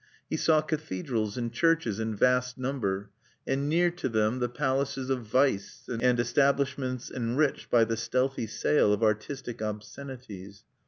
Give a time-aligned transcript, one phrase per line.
[0.31, 3.11] He saw cathedrals and churches in vast number,
[3.45, 8.93] and near to them the palaces of vice, and establishments enriched by the stealthy sale
[8.93, 10.63] of artistic obscenities.